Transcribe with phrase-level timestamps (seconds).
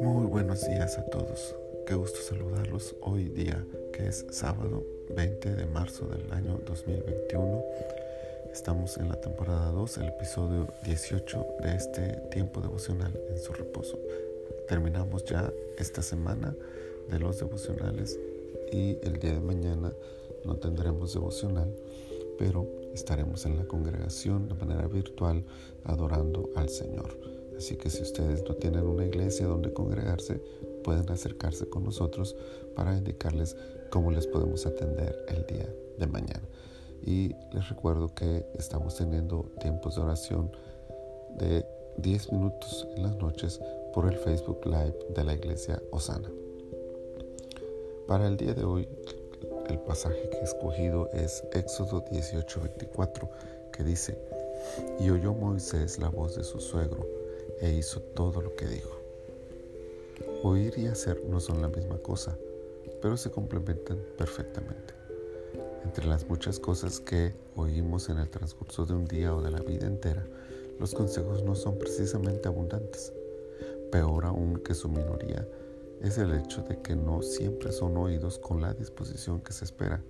[0.00, 1.56] Muy buenos días a todos.
[1.86, 4.84] Qué gusto saludarlos hoy día que es sábado
[5.16, 7.64] 20 de marzo del año 2021.
[8.52, 13.98] Estamos en la temporada 2, el episodio 18 de este tiempo devocional en su reposo.
[14.68, 16.54] Terminamos ya esta semana
[17.08, 18.20] de los devocionales
[18.72, 19.92] y el día de mañana
[20.44, 21.74] no tendremos devocional,
[22.38, 25.44] pero estaremos en la congregación de manera virtual
[25.84, 27.18] adorando al Señor.
[27.56, 30.40] Así que si ustedes no tienen una iglesia donde congregarse,
[30.82, 32.34] pueden acercarse con nosotros
[32.74, 33.56] para indicarles
[33.90, 35.68] cómo les podemos atender el día
[35.98, 36.42] de mañana.
[37.04, 40.50] Y les recuerdo que estamos teniendo tiempos de oración
[41.38, 41.64] de
[41.98, 43.60] 10 minutos en las noches
[43.94, 46.30] por el Facebook Live de la iglesia Osana.
[48.06, 48.88] Para el día de hoy,
[49.68, 53.28] el pasaje que he escogido es Éxodo 18:24,
[53.72, 54.18] que dice,
[54.98, 57.06] y oyó Moisés la voz de su suegro,
[57.60, 58.96] e hizo todo lo que dijo.
[60.42, 62.36] Oír y hacer no son la misma cosa,
[63.00, 64.94] pero se complementan perfectamente.
[65.84, 69.60] Entre las muchas cosas que oímos en el transcurso de un día o de la
[69.60, 70.26] vida entera,
[70.78, 73.12] los consejos no son precisamente abundantes.
[73.90, 75.46] Peor aún que su minoría
[76.02, 80.00] es el hecho de que no siempre son oídos con la disposición que se espera,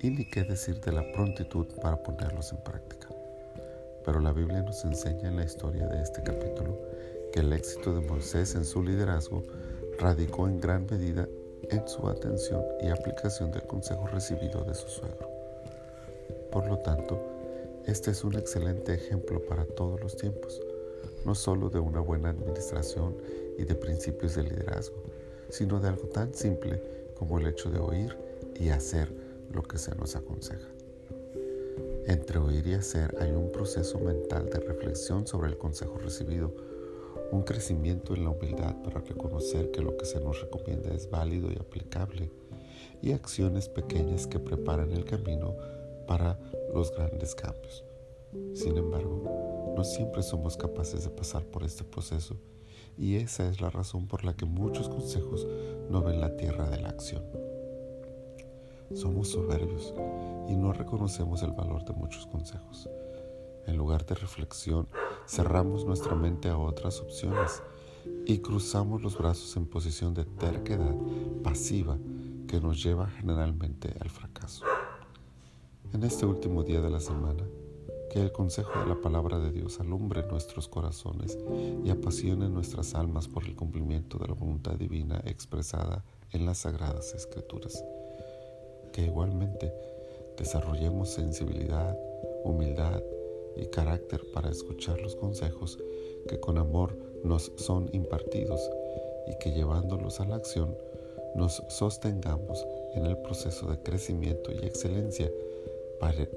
[0.00, 3.08] y ni qué decir de la prontitud para ponerlos en práctica.
[4.04, 6.76] Pero la Biblia nos enseña en la historia de este capítulo
[7.32, 9.44] que el éxito de Moisés en su liderazgo
[9.98, 11.28] radicó en gran medida
[11.70, 15.30] en su atención y aplicación del consejo recibido de su suegro.
[16.50, 17.20] Por lo tanto,
[17.86, 20.60] este es un excelente ejemplo para todos los tiempos,
[21.24, 23.16] no solo de una buena administración
[23.58, 25.02] y de principios de liderazgo,
[25.52, 26.82] sino de algo tan simple
[27.14, 28.16] como el hecho de oír
[28.58, 29.14] y hacer
[29.52, 30.68] lo que se nos aconseja.
[32.06, 36.54] Entre oír y hacer hay un proceso mental de reflexión sobre el consejo recibido,
[37.30, 41.50] un crecimiento en la humildad para reconocer que lo que se nos recomienda es válido
[41.52, 42.30] y aplicable,
[43.02, 45.54] y acciones pequeñas que preparan el camino
[46.06, 46.38] para
[46.74, 47.84] los grandes cambios.
[48.54, 52.36] Sin embargo, no siempre somos capaces de pasar por este proceso,
[52.96, 55.46] y esa es la razón por la que muchos consejos
[55.90, 57.22] no ven la tierra de la acción.
[58.94, 59.94] Somos soberbios
[60.48, 62.88] y no reconocemos el valor de muchos consejos.
[63.66, 64.88] En lugar de reflexión,
[65.26, 67.62] cerramos nuestra mente a otras opciones
[68.26, 70.94] y cruzamos los brazos en posición de terquedad
[71.42, 71.96] pasiva
[72.48, 74.64] que nos lleva generalmente al fracaso.
[75.92, 77.44] En este último día de la semana,
[78.12, 81.38] que el consejo de la palabra de Dios alumbre nuestros corazones
[81.82, 87.14] y apasione nuestras almas por el cumplimiento de la voluntad divina expresada en las sagradas
[87.14, 87.82] escrituras.
[88.92, 89.72] Que igualmente
[90.36, 91.98] desarrollemos sensibilidad,
[92.44, 93.02] humildad
[93.56, 95.78] y carácter para escuchar los consejos
[96.28, 96.94] que con amor
[97.24, 98.60] nos son impartidos
[99.26, 100.76] y que llevándolos a la acción
[101.34, 105.30] nos sostengamos en el proceso de crecimiento y excelencia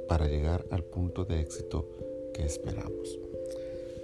[0.07, 1.89] para, llegar al punto de éxito
[2.35, 3.17] que esperamos.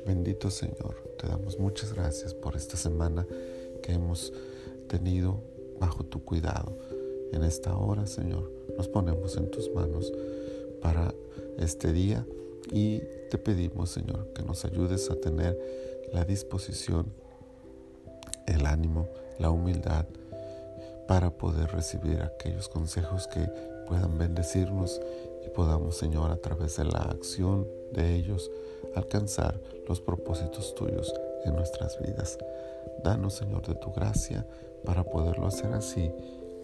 [0.07, 3.27] Bendito Señor, te damos muchas gracias por esta semana
[3.83, 4.33] que hemos
[4.87, 5.39] tenido
[5.79, 6.75] bajo tu cuidado.
[7.31, 10.11] En esta hora, Señor, nos ponemos en tus manos
[10.81, 11.13] para
[11.59, 12.25] este día
[12.71, 15.59] y te pedimos, Señor, que nos ayudes a tener
[16.11, 17.05] la disposición,
[18.47, 19.07] el ánimo,
[19.37, 20.07] la humildad
[21.07, 23.47] para poder recibir aquellos consejos que
[23.91, 25.01] puedan bendecirnos
[25.45, 28.49] y podamos, Señor, a través de la acción de ellos,
[28.95, 31.13] alcanzar los propósitos tuyos
[31.43, 32.37] en nuestras vidas.
[33.03, 34.47] Danos, Señor, de tu gracia
[34.85, 36.09] para poderlo hacer así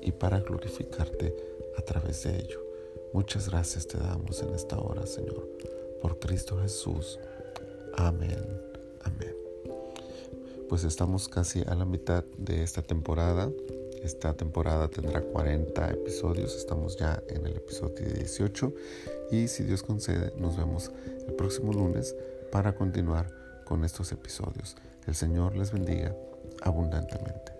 [0.01, 1.35] y para glorificarte
[1.77, 2.61] a través de ello.
[3.11, 5.49] Muchas gracias te damos en esta hora, Señor,
[6.01, 7.19] por Cristo Jesús.
[7.97, 8.61] Amén.
[9.03, 9.35] Amén.
[10.69, 13.49] Pues estamos casi a la mitad de esta temporada.
[14.03, 16.55] Esta temporada tendrá 40 episodios.
[16.55, 18.73] Estamos ya en el episodio 18.
[19.31, 20.91] Y si Dios concede, nos vemos
[21.27, 22.15] el próximo lunes
[22.51, 23.29] para continuar
[23.65, 24.75] con estos episodios.
[25.07, 26.15] El Señor les bendiga
[26.61, 27.56] abundantemente.